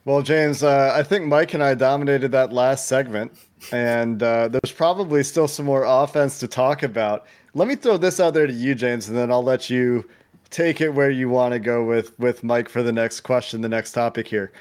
[0.05, 3.33] Well, James, uh, I think Mike and I dominated that last segment,
[3.71, 7.27] and uh, there's probably still some more offense to talk about.
[7.55, 10.09] Let me throw this out there to you, James, and then I'll let you
[10.51, 13.69] take it where you want to go with with Mike for the next question, the
[13.69, 14.53] next topic here.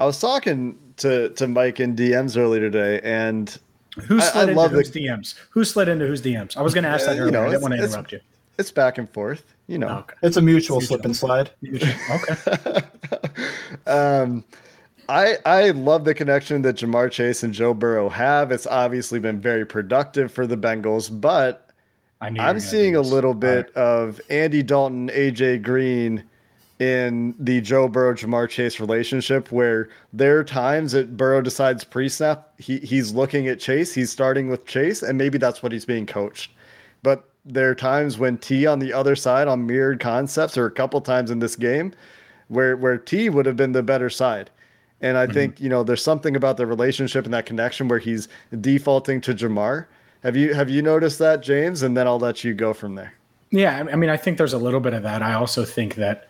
[0.00, 3.56] I was talking to to Mike in DMs earlier today, and
[4.00, 5.36] who slid I, I into love whose the, DMs?
[5.50, 6.56] Who slid into whose DMs?
[6.56, 7.26] I was going to ask that earlier.
[7.26, 7.40] you earlier.
[7.40, 8.20] know, I didn't want to it's- interrupt you.
[8.58, 9.88] It's back and forth, you know.
[10.00, 10.14] Okay.
[10.22, 10.98] It's a mutual Mutual.
[10.98, 11.50] slip and slide.
[12.10, 12.80] Okay.
[13.86, 14.44] um,
[15.08, 18.52] I I love the connection that Ja'Marr Chase and Joe Burrow have.
[18.52, 21.70] It's obviously been very productive for the Bengals, but
[22.20, 26.24] I'm seeing a little bit of Andy Dalton, AJ Green
[26.78, 32.52] in the Joe Burrow Ja'Marr Chase relationship where there are times that Burrow decides pre-snap
[32.58, 36.06] he he's looking at Chase, he's starting with Chase, and maybe that's what he's being
[36.06, 36.52] coached.
[37.02, 40.70] But there are times when T on the other side on mirrored concepts, or a
[40.70, 41.92] couple times in this game,
[42.48, 44.50] where where T would have been the better side.
[45.02, 48.28] And I think you know there's something about the relationship and that connection where he's
[48.60, 49.86] defaulting to Ja'Marr.
[50.22, 51.82] Have you have you noticed that, James?
[51.82, 53.12] And then I'll let you go from there.
[53.50, 55.22] Yeah, I mean, I think there's a little bit of that.
[55.22, 56.28] I also think that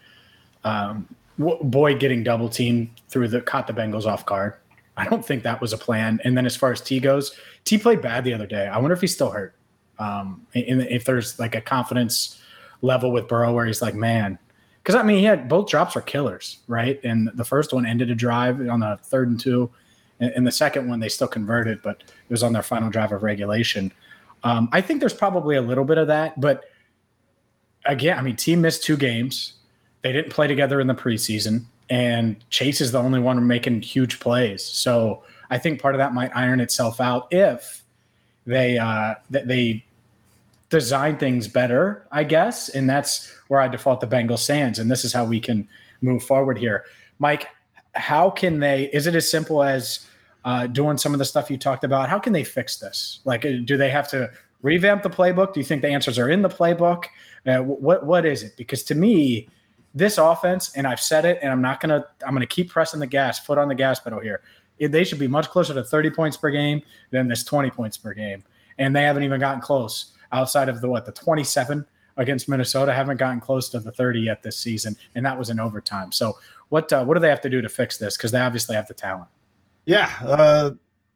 [0.64, 1.06] um,
[1.38, 4.54] Boyd getting double teamed through the caught the Bengals off guard.
[4.96, 6.20] I don't think that was a plan.
[6.24, 8.66] And then as far as T goes, T played bad the other day.
[8.66, 9.54] I wonder if he's still hurt.
[9.98, 12.40] Um, and if there's like a confidence
[12.80, 14.38] level with Burrow where he's like, man,
[14.82, 17.00] because I mean, he had both drops are killers, right?
[17.04, 19.70] And the first one ended a drive on the third and two,
[20.20, 23.12] and, and the second one they still converted, but it was on their final drive
[23.12, 23.92] of regulation.
[24.44, 26.64] Um, I think there's probably a little bit of that, but
[27.86, 29.54] again, I mean, team missed two games.
[30.02, 34.18] They didn't play together in the preseason, and Chase is the only one making huge
[34.18, 34.64] plays.
[34.64, 37.84] So I think part of that might iron itself out if
[38.46, 39.84] they uh, th- they
[40.72, 42.70] design things better, I guess.
[42.70, 45.68] And that's where I default the Bengal Sands, and this is how we can
[46.00, 46.86] move forward here.
[47.18, 47.46] Mike,
[47.94, 48.84] how can they?
[48.92, 50.06] Is it as simple as
[50.46, 52.08] uh, doing some of the stuff you talked about?
[52.08, 53.20] How can they fix this?
[53.26, 54.30] Like, uh, do they have to
[54.62, 55.52] revamp the playbook?
[55.52, 57.04] Do you think the answers are in the playbook?
[57.46, 58.56] Uh, what what is it?
[58.56, 59.50] Because to me,
[59.94, 63.06] this offense, and I've said it, and I'm not gonna I'm gonna keep pressing the
[63.06, 64.40] gas, foot on the gas pedal here.
[64.80, 66.80] They should be much closer to 30 points per game
[67.10, 68.42] than this 20 points per game,
[68.78, 71.84] and they haven't even gotten close outside of the what the 27
[72.16, 72.92] against Minnesota.
[72.92, 76.12] Haven't gotten close to the 30 yet this season, and that was in overtime.
[76.12, 78.16] So what uh, what do they have to do to fix this?
[78.16, 79.28] Because they obviously have the talent.
[79.84, 80.70] Yeah, uh,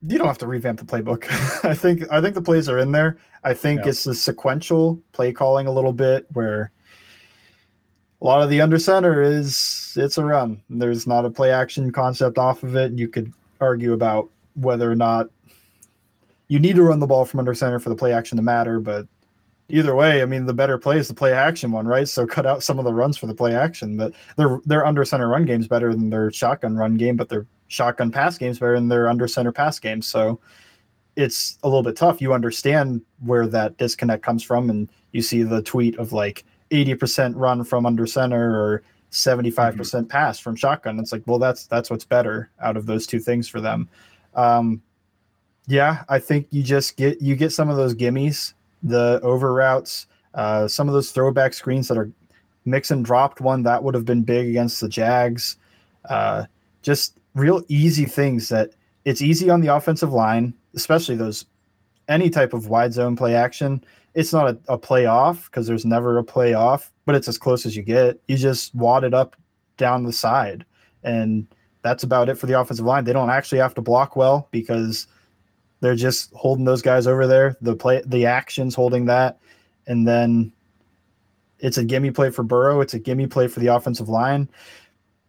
[0.07, 1.25] you don't have to revamp the playbook.
[1.65, 3.19] I think I think the plays are in there.
[3.45, 3.91] I think Yeah.
[3.91, 6.71] it's the sequential play calling a little bit where
[8.21, 10.63] a lot of the under center is it's a run.
[10.71, 12.93] There's not a play action concept off of it.
[12.93, 15.29] You could argue about whether or not
[16.49, 18.81] you need to run the ball from under center for the play action to matter,
[18.81, 19.07] but
[19.69, 22.09] either way, I mean the better play is the play action one, right?
[22.09, 23.97] So cut out some of the runs for the play action.
[23.97, 27.47] But their their under center run game's better than their shotgun run game, but their
[27.69, 30.03] shotgun pass game's better than their under center pass game.
[30.03, 30.41] So
[31.17, 32.21] it's a little bit tough.
[32.21, 37.33] You understand where that disconnect comes from, and you see the tweet of like 80%
[37.37, 40.99] run from under center or 75% pass from shotgun.
[40.99, 43.89] It's like, well, that's that's what's better out of those two things for them.
[44.35, 44.83] Um,
[45.67, 50.07] yeah, I think you just get you get some of those gimmies, the over routes,
[50.35, 52.11] uh, some of those throwback screens that are
[52.65, 55.57] Mixon dropped one that would have been big against the Jags.
[56.09, 56.45] Uh,
[56.83, 58.71] just real easy things that
[59.05, 61.47] it's easy on the offensive line, especially those
[62.09, 63.83] any type of wide zone play action.
[64.15, 67.39] It's not a, a play off because there's never a play off, but it's as
[67.39, 68.21] close as you get.
[68.29, 69.37] You just wad it up
[69.77, 70.65] down the side,
[71.03, 71.47] and
[71.83, 73.05] that's about it for the offensive line.
[73.05, 75.07] They don't actually have to block well because
[75.87, 77.57] they're just holding those guys over there.
[77.61, 79.39] The play, the actions holding that,
[79.87, 80.51] and then
[81.61, 82.81] it's a gimme play for Burrow.
[82.81, 84.49] It's a gimme play for the offensive line.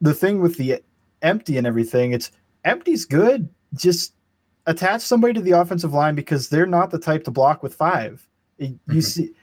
[0.01, 0.81] The thing with the
[1.21, 2.31] empty and everything, it's
[2.65, 3.47] empty's good.
[3.75, 4.13] Just
[4.65, 8.27] attach somebody to the offensive line because they're not the type to block with five.
[8.57, 8.99] You mm-hmm.
[9.01, 9.35] see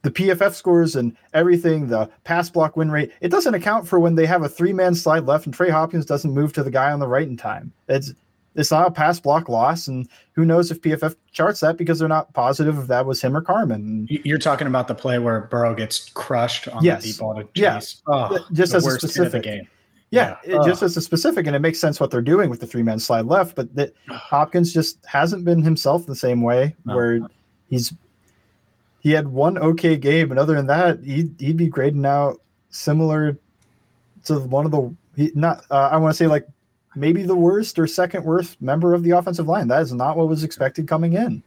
[0.00, 4.14] the PFF scores and everything, the pass block win rate, it doesn't account for when
[4.14, 6.92] they have a three man slide left and Trey Hopkins doesn't move to the guy
[6.92, 7.72] on the right in time.
[7.88, 8.14] It's
[8.58, 12.08] it's not a pass block loss, and who knows if PFF charts that because they're
[12.08, 14.08] not positive if that was him or Carman.
[14.10, 17.02] You're talking about the play where Burrow gets crushed on yes.
[17.02, 18.02] the deep ball to chase.
[18.08, 18.14] Yeah.
[18.14, 19.68] Oh, just as a specific game.
[20.10, 20.56] Yeah, yeah.
[20.56, 22.82] It, just as a specific, and it makes sense what they're doing with the three
[22.82, 26.96] man slide left, but that Hopkins just hasn't been himself the same way no.
[26.96, 27.20] where
[27.68, 27.94] he's
[29.00, 32.40] he had one okay game, and other than that, he'd, he'd be grading out
[32.70, 33.38] similar
[34.24, 36.48] to one of the he, not uh, I want to say like
[36.94, 39.68] maybe the worst or second worst member of the offensive line.
[39.68, 41.42] That is not what was expected coming in.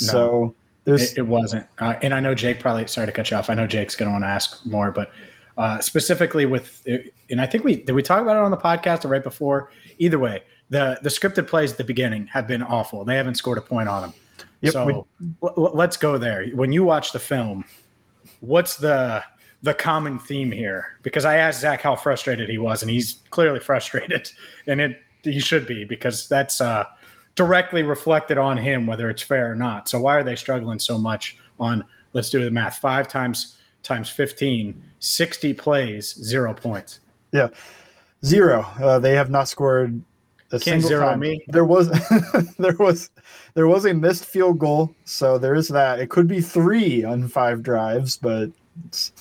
[0.00, 1.66] No, so there's it, it wasn't.
[1.78, 3.50] Uh, and I know Jake probably sorry to cut you off.
[3.50, 5.10] I know Jake's going to want to ask more, but
[5.58, 6.86] uh, specifically with
[7.30, 9.70] and I think we did we talk about it on the podcast or right before.
[9.98, 13.04] Either way, the the scripted plays at the beginning have been awful.
[13.04, 14.14] They haven't scored a point on them.
[14.60, 15.06] Yep, so
[15.40, 16.46] we, let's go there.
[16.48, 17.64] When you watch the film,
[18.40, 19.22] what's the
[19.62, 20.98] the common theme here?
[21.02, 24.30] Because I asked Zac how frustrated he was, and he's clearly frustrated,
[24.66, 26.84] and it he should be because that's uh,
[27.34, 29.88] directly reflected on him, whether it's fair or not.
[29.88, 31.84] So why are they struggling so much on?
[32.12, 32.78] Let's do the math.
[32.78, 37.00] Five times times 15, 60 plays, zero points.
[37.32, 37.48] Yeah,
[38.24, 38.66] zero.
[38.80, 40.00] Uh, they have not scored
[40.48, 41.20] a Can't single zero time.
[41.20, 41.44] me.
[41.48, 41.88] There was
[42.58, 43.10] there was
[43.54, 45.98] there was a missed field goal, so there is that.
[46.00, 48.50] It could be three on five drives, but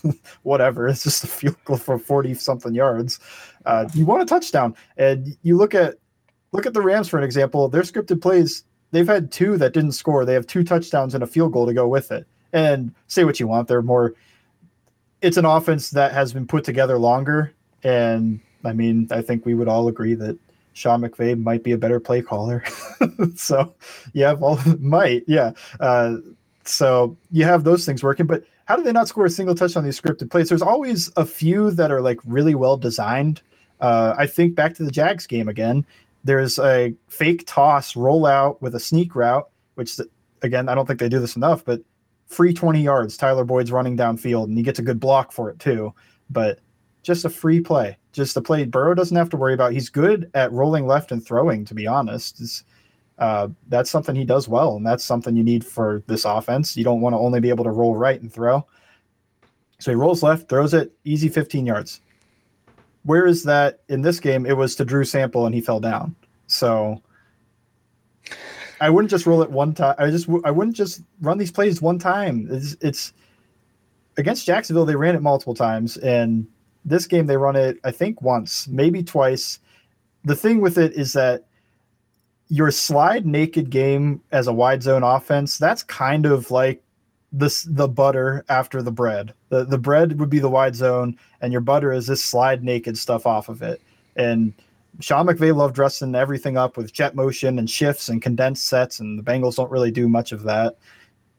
[0.44, 0.88] whatever.
[0.88, 3.20] It's just a field goal for forty something yards.
[3.65, 5.96] Uh, you want a touchdown, and you look at
[6.52, 7.68] look at the Rams for an example.
[7.68, 10.26] Their scripted plays, they've had two that didn't score.
[10.26, 12.26] They have two touchdowns and a field goal to go with it.
[12.54, 14.13] And say what you want, they're more.
[15.22, 19.54] It's an offense that has been put together longer, and I mean, I think we
[19.54, 20.38] would all agree that
[20.74, 22.63] Sean McVay might be a better play caller.
[23.36, 23.74] so,
[24.13, 25.52] yeah, well, might, yeah.
[25.80, 26.18] Uh,
[26.65, 29.78] so you have those things working, but how do they not score a single touch
[29.78, 30.49] on these scripted plays?
[30.49, 33.41] There's always a few that are like really well designed.
[33.80, 35.86] Uh, I think back to the Jags game again.
[36.23, 39.99] There's a fake toss rollout with a sneak route, which
[40.41, 41.82] again I don't think they do this enough, but
[42.25, 43.17] free 20 yards.
[43.17, 45.93] Tyler Boyd's running downfield, and he gets a good block for it too.
[46.32, 46.60] But
[47.04, 49.73] just a free play, just a play Burrow doesn't have to worry about.
[49.73, 52.63] He's good at rolling left and throwing, to be honest.
[53.17, 56.75] Uh, that's something he does well, and that's something you need for this offense.
[56.75, 58.65] You don't want to only be able to roll right and throw.
[59.80, 62.01] So he rolls left, throws it, easy 15 yards.
[63.04, 64.45] Where is that in this game?
[64.45, 66.15] It was to Drew Sample, and he fell down.
[66.47, 67.01] So
[68.82, 69.95] I wouldn't just roll it one time.
[69.97, 72.47] I just I wouldn't just run these plays one time.
[72.51, 73.13] It's, it's
[74.17, 74.86] against Jacksonville.
[74.86, 76.47] They ran it multiple times, and
[76.84, 79.60] this game they run it, I think, once, maybe twice.
[80.23, 81.45] The thing with it is that
[82.48, 86.82] your slide naked game as a wide zone offense, that's kind of like
[87.32, 89.34] this the butter after the bread.
[89.50, 92.98] The the bread would be the wide zone, and your butter is this slide naked
[92.98, 93.82] stuff off of it.
[94.16, 94.54] And
[95.02, 99.20] Sean McVay loved dressing everything up with jet motion and shifts and condensed sets, and
[99.20, 100.78] the Bengals don't really do much of that.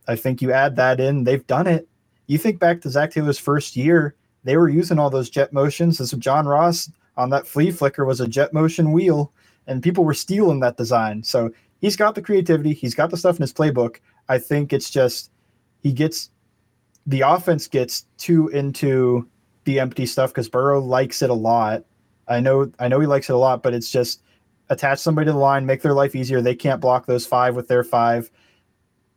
[0.09, 1.89] I think you add that in, they've done it.
[2.27, 4.15] You think back to Zac Taylor's first year,
[4.45, 5.99] they were using all those jet motions.
[5.99, 9.33] This John Ross on that flea flicker was a jet motion wheel,
[9.67, 11.23] and people were stealing that design.
[11.23, 11.51] So
[11.81, 13.97] he's got the creativity, he's got the stuff in his playbook.
[14.29, 15.31] I think it's just
[15.83, 16.31] he gets
[17.07, 19.29] the offense gets too into
[19.65, 21.85] the empty stuff because Burrow likes it a lot.
[22.29, 24.23] I know I know he likes it a lot, but it's just
[24.69, 26.41] attach somebody to the line, make their life easier.
[26.41, 28.31] They can't block those five with their five.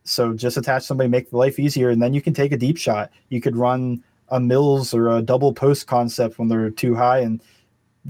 [0.04, 2.78] So just attach somebody, make the life easier, and then you can take a deep
[2.78, 3.12] shot.
[3.30, 7.20] You could run a Mills or a double post concept when they're too high.
[7.20, 7.42] And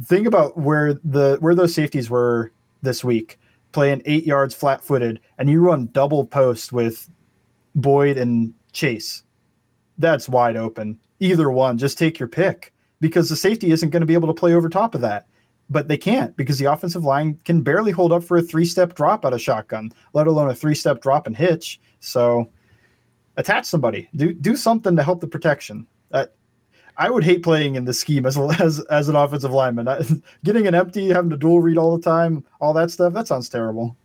[0.06, 3.39] think about where the where those safeties were this week,
[3.71, 7.10] playing eight yards flat footed, and you run double post with
[7.75, 9.23] Boyd and Chase.
[9.97, 10.99] That's wide open.
[11.19, 14.39] Either one, just take your pick because the safety isn't going to be able to
[14.39, 15.28] play over top of that.
[15.69, 18.95] But they can't because the offensive line can barely hold up for a three step
[18.95, 21.80] drop out of shotgun, let alone a three step drop and hitch.
[21.99, 22.49] So
[23.38, 25.86] attach somebody, do do something to help the protection.
[26.12, 26.25] Uh,
[26.99, 29.88] I would hate playing in this scheme as as as an offensive lineman.
[29.88, 30.03] I,
[30.43, 33.13] getting an empty, having to dual read all the time, all that stuff.
[33.13, 33.95] That sounds terrible.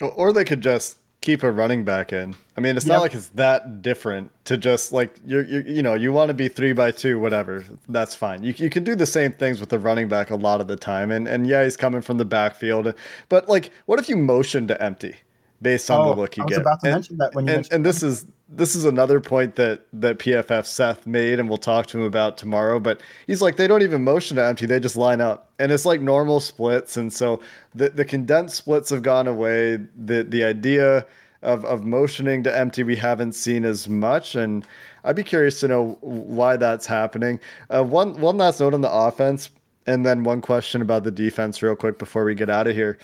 [0.00, 2.36] Or they could just keep a running back in.
[2.56, 2.94] I mean, it's yep.
[2.94, 6.34] not like it's that different to just like you're, you're you know you want to
[6.34, 7.64] be three by two, whatever.
[7.88, 8.44] That's fine.
[8.44, 10.76] You you can do the same things with the running back a lot of the
[10.76, 12.94] time, and and yeah, he's coming from the backfield.
[13.28, 15.16] But like, what if you motion to empty?
[15.64, 16.60] Based on Oh, the look you I was get.
[16.60, 19.56] about to And- mention that when you and, and this is this is another point
[19.56, 22.78] that that PFF Seth made, and we'll talk to him about tomorrow.
[22.78, 25.84] But he's like, they don't even motion to empty; they just line up, and it's
[25.84, 26.96] like normal splits.
[26.96, 27.40] And so
[27.74, 29.78] the the condensed splits have gone away.
[30.04, 31.04] The the idea
[31.42, 34.64] of of motioning to empty we haven't seen as much, and
[35.04, 37.40] I'd be curious to know why that's happening.
[37.74, 39.50] Uh, one one last note on the offense,
[39.86, 42.98] and then one question about the defense, real quick, before we get out of here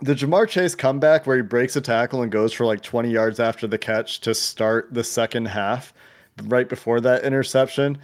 [0.00, 3.40] the Ja'Marr Chase comeback where he breaks a tackle and goes for like 20 yards
[3.40, 5.92] after the catch to start the second half,
[6.44, 7.98] right before that interception,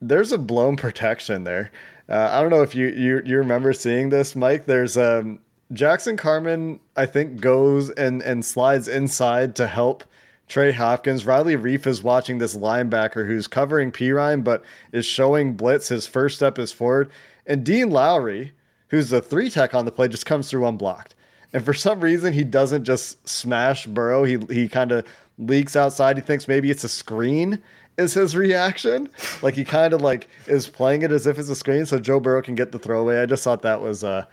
[0.00, 1.72] there's a blown protection there.
[2.08, 4.66] Uh, I don't know if you, you you remember seeing this, Mike.
[4.66, 5.38] There's um
[5.72, 10.02] Jackson Carman, I think, goes and and slides inside to help
[10.48, 11.26] Trey Hopkins.
[11.26, 15.88] Riley Reiff is watching this linebacker who's covering P but is showing blitz.
[15.88, 17.10] His first step is forward,
[17.46, 18.52] and Dean Lowry,
[18.90, 21.14] who's the three tech on the play, just comes through unblocked.
[21.52, 24.24] And for some reason, he doesn't just smash Burrow.
[24.24, 25.06] He he kind of
[25.38, 26.16] leaks outside.
[26.16, 27.60] He thinks maybe it's a screen.
[27.98, 29.08] Is his reaction
[29.42, 32.20] like he kind of like is playing it as if it's a screen so Joe
[32.20, 33.20] Burrow can get the throwaway?
[33.20, 34.26] I just thought that was a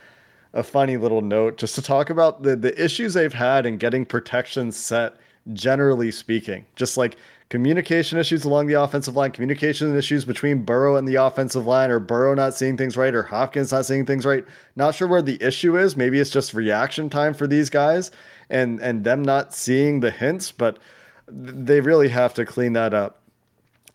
[0.53, 4.05] a funny little note just to talk about the the issues they've had in getting
[4.05, 5.15] protection set
[5.53, 6.65] generally speaking.
[6.75, 7.17] Just like
[7.49, 11.99] communication issues along the offensive line, communication issues between Burrow and the offensive line, or
[11.99, 14.45] Burrow not seeing things right, or Hopkins not seeing things right.
[14.75, 15.95] Not sure where the issue is.
[15.95, 18.11] Maybe it's just reaction time for these guys
[18.49, 20.79] and and them not seeing the hints, but
[21.27, 23.21] they really have to clean that up.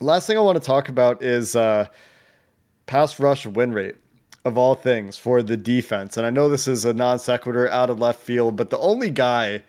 [0.01, 1.87] Last thing I want to talk about is uh,
[2.87, 3.97] pass rush win rate
[4.45, 6.17] of all things for the defense.
[6.17, 9.11] And I know this is a non sequitur out of left field, but the only
[9.11, 9.63] guy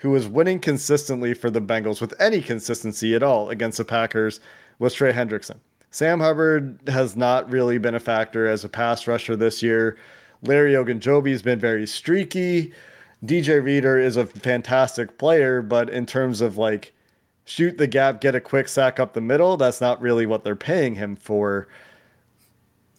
[0.00, 4.40] who was winning consistently for the Bengals with any consistency at all against the Packers
[4.78, 5.58] was Trey Hendrickson.
[5.90, 9.98] Sam Hubbard has not really been a factor as a pass rusher this year.
[10.42, 12.72] Larry Ogunjobi has been very streaky.
[13.26, 16.94] DJ Reader is a fantastic player, but in terms of like
[17.44, 20.56] shoot the gap, get a quick sack up the middle, that's not really what they're
[20.56, 21.68] paying him for.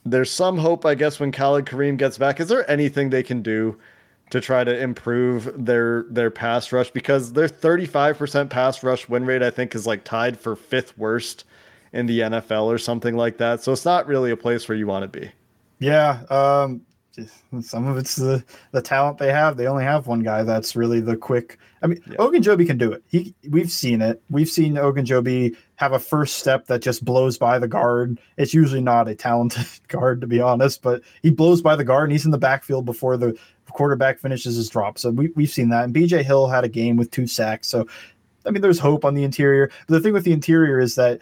[0.06, 2.40] There's some hope, I guess, when Khalid Kareem gets back.
[2.40, 3.80] Is there anything they can do
[4.32, 6.92] to try to improve their their pass rush?
[6.92, 11.46] Because their 35% pass rush win rate, I think, is like tied for fifth worst
[11.94, 13.64] in the NFL or something like that.
[13.64, 15.32] So it's not really a place where you want to be.
[15.80, 16.82] Yeah, um,
[17.62, 19.58] some of it's the the talent they have.
[19.58, 21.58] They only have one guy that's really the quick.
[21.84, 22.18] I mean, Yeah.
[22.18, 23.04] Ogunjobi can do it.
[23.08, 24.22] He we've seen it.
[24.30, 28.20] We've seen Ogunjobi have a first step that just blows by the guard.
[28.38, 32.04] It's usually not a talented guard to be honest, but he blows by the guard
[32.04, 33.36] and he's in the backfield before the
[33.72, 35.00] quarterback finishes his drop.
[35.00, 35.86] So we we've seen that.
[35.86, 37.68] And BJ Hill had a game with two sacks.
[37.68, 37.88] So
[38.46, 39.72] I mean, there's hope on the interior.
[39.88, 41.20] But the thing with the interior is that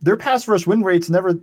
[0.00, 1.34] their pass rush win rates never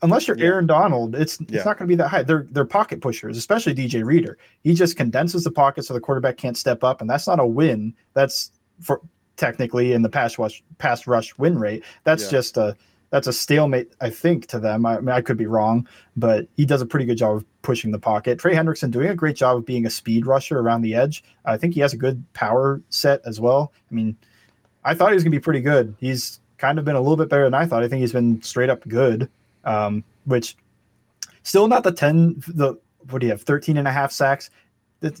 [0.00, 0.46] unless you're Yeah.
[0.46, 2.22] Aaron Donald, it's it's not going to be that high.
[2.22, 4.38] They're they're pocket pushers, especially DJ Reader.
[4.64, 7.46] He just condenses the pocket so the quarterback can't step up, and that's not a
[7.46, 7.92] win.
[8.14, 9.02] That's for
[9.38, 11.82] technically in the pass rush pass rush win rate.
[12.04, 12.30] That's Yeah.
[12.30, 12.76] just a
[13.10, 14.84] that's a stalemate, I think, to them.
[14.84, 17.44] I, I mean, I could be wrong, but he does a pretty good job of
[17.62, 18.38] pushing the pocket.
[18.38, 21.24] Trey Hendrickson doing a great job of being a speed rusher around the edge.
[21.46, 23.72] I think he has a good power set as well.
[23.90, 24.14] I mean,
[24.84, 25.94] I thought he was going to be pretty good.
[25.98, 27.82] He's kind of been a little bit better than I thought.
[27.82, 29.30] I think he's been straight up good,
[29.64, 30.54] um, which
[31.44, 32.74] still not the 10, the,
[33.08, 34.50] what do you have, 13 and a half sacks?
[35.00, 35.18] That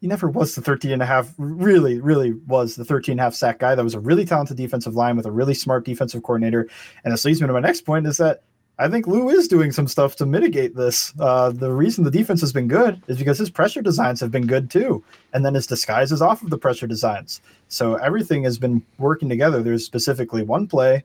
[0.00, 3.24] he never was the 13 and a half, really, really was the 13 and a
[3.24, 3.74] half sack guy.
[3.74, 6.68] That was a really talented defensive line with a really smart defensive coordinator.
[7.04, 8.42] And this leads me to my next point is that
[8.80, 11.12] I think Lou is doing some stuff to mitigate this.
[11.18, 14.46] Uh, the reason the defense has been good is because his pressure designs have been
[14.46, 15.02] good too.
[15.32, 17.40] And then his disguises off of the pressure designs.
[17.66, 19.62] So everything has been working together.
[19.64, 21.02] There's specifically one play.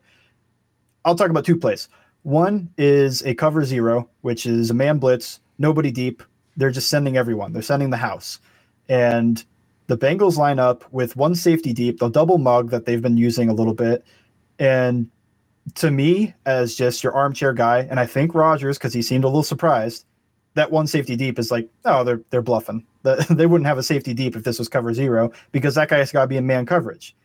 [1.03, 1.89] I'll talk about two plays.
[2.21, 6.21] One is a cover zero, which is a man blitz, nobody deep.
[6.55, 7.53] They're just sending everyone.
[7.53, 8.39] They're sending the house.
[8.89, 9.43] And
[9.87, 13.49] the Bengals line up with one safety deep, the double mug that they've been using
[13.49, 14.05] a little bit.
[14.59, 15.09] And
[15.75, 19.27] to me, as just your armchair guy, and I think Rodgers, because he seemed a
[19.27, 20.05] little surprised,
[20.55, 22.85] that one safety deep is like, oh, they're they're bluffing.
[23.03, 26.09] The- they wouldn't have a safety deep if this was cover zero because that guy's
[26.13, 27.17] got to be in man coverage.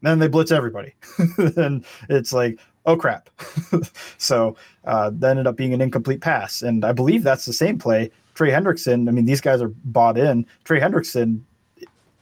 [0.00, 0.94] Then they blitz everybody,
[1.56, 3.30] and it's like, oh crap.
[4.18, 7.78] so uh, that ended up being an incomplete pass, and I believe that's the same
[7.80, 8.12] play.
[8.34, 9.08] Trey Hendrickson.
[9.08, 10.46] I mean, these guys are bought in.
[10.64, 11.40] Trey Hendrickson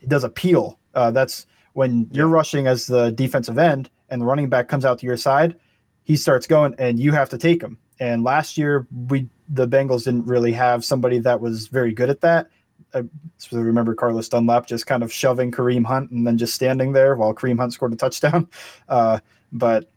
[0.06, 0.78] does appeal.
[0.94, 4.98] Uh, that's when you're rushing as the defensive end, and the running back comes out
[4.98, 5.56] to your side.
[6.04, 7.78] He starts going, and you have to take him.
[8.00, 12.20] And last year, we the Bengals didn't really have somebody that was very good at
[12.22, 12.48] that.
[12.94, 13.04] I
[13.52, 17.34] remember Carlos Dunlap just kind of shoving Kareem Hunt and then just standing there while
[17.34, 18.48] Kareem Hunt scored a touchdown.
[18.88, 19.20] Uh,
[19.52, 19.90] but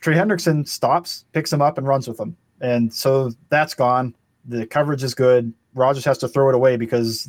[0.00, 2.36] Trey Hendrickson stops, picks him up, and runs with him.
[2.60, 4.14] And so that's gone.
[4.48, 5.52] The coverage is good.
[5.74, 7.28] Rodgers has to throw it away because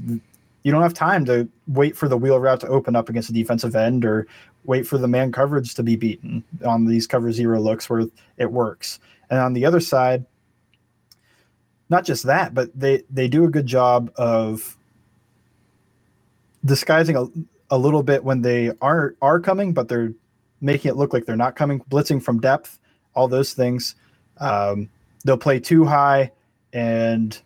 [0.64, 3.34] you don't have time to wait for the wheel route to open up against a
[3.34, 4.28] defensive end or
[4.66, 8.06] wait for the man coverage to be beaten on these cover zero looks where
[8.38, 9.00] it works.
[9.30, 10.26] And on the other side,
[11.90, 14.78] not just that, but they they do a good job of
[16.66, 17.26] disguising a,
[17.70, 20.14] a little bit when they are are coming, but they're
[20.60, 22.80] making it look like they're not coming, blitzing from depth,
[23.16, 23.96] all those things.
[24.40, 24.90] Um,
[25.24, 26.32] they'll play two high
[26.78, 27.42] and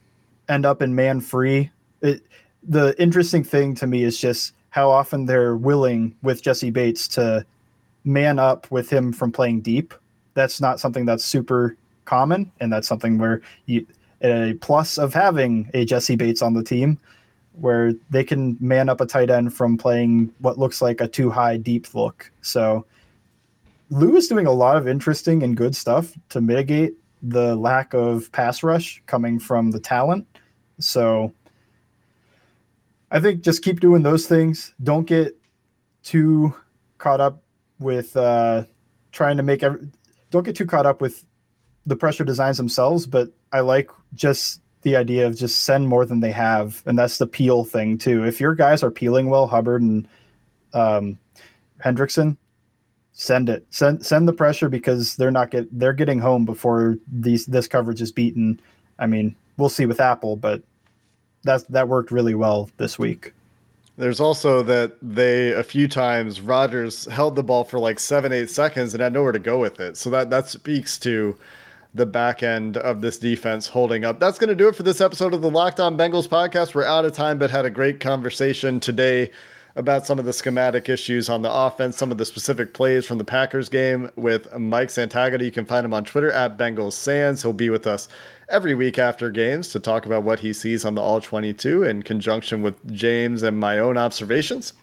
[0.50, 1.72] end up in man free.
[2.02, 2.22] It,
[2.64, 7.46] the interesting thing to me is just how often they're willing with Jessie Bates to
[8.04, 9.94] man up with him from playing deep.
[10.34, 13.88] That's not something that's super common, and that's something where you
[14.22, 17.00] a plus of having a Jessie Bates on the team
[17.54, 21.30] where they can man up a tight end from playing what looks like a two
[21.30, 22.30] high deep look.
[22.42, 22.86] So
[23.90, 28.32] Lou is doing a lot of interesting and good stuff to mitigate the lack of
[28.32, 30.26] pass rush coming from the talent.
[30.80, 31.34] So
[33.12, 34.74] I think just keep doing those things.
[34.82, 35.38] Don't get
[36.04, 36.56] too
[36.98, 37.44] caught up
[37.80, 38.64] with uh,
[39.12, 39.88] trying to make every,
[40.30, 41.26] don't get too caught up with
[41.86, 46.22] the pressure designs themselves, but I like just the idea of just send more than
[46.22, 48.24] they have, and that's the peel thing too.
[48.26, 50.08] If your guys are peeling well, Hubbard and
[50.74, 51.20] um,
[51.84, 52.38] Hendrickson,
[53.14, 53.66] send it.
[53.70, 58.02] Send send the pressure because they're not get they're getting home before these this coverage
[58.02, 58.60] is beaten.
[59.00, 60.62] I mean, we'll see with Apple, but
[61.44, 63.34] that that worked really well this week.
[63.98, 68.50] There's also that they a few times Rodgers held the ball for like seven, eight
[68.50, 69.98] seconds and had nowhere to go with it.
[69.98, 71.38] So that that speaks to
[71.94, 74.18] the back end of this defense holding up.
[74.20, 76.74] That's going to do it for this episode of the Locked On Bengals podcast.
[76.74, 79.30] We're out of time, but had a great conversation today
[79.76, 83.18] about some of the schematic issues on the offense, some of the specific plays from
[83.18, 85.44] the Packers game with Mike Santagata.
[85.44, 87.42] You can find him on Twitter at Bengals Sands.
[87.42, 88.08] He'll be with us
[88.50, 92.04] every week after games to talk about what he sees on the All 22 in
[92.04, 94.74] conjunction with James and my own observations.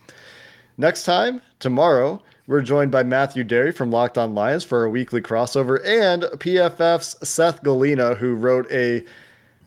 [0.78, 5.20] Next time, tomorrow, we're joined by Matthew Derry from Locked On Lions for a weekly
[5.20, 9.04] crossover and PFF's Seth Galina, who wrote a,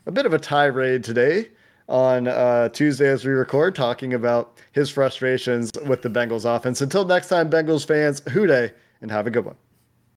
[0.06, 1.48] a bit of a tirade today
[1.88, 6.80] on uh, Tuesday as we record, talking about his frustrations with the Bengals offense.
[6.80, 9.56] Until next time, Bengals fans, Who Dey and have a good one.